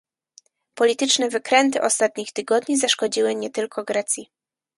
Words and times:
Polityczne 0.75 1.29
wykręty 1.29 1.81
ostatnich 1.81 2.31
tygodni 2.33 2.77
zaszkodziły 2.77 3.35
nie 3.35 3.49
tylko 3.49 3.83
Grecji 3.83 4.31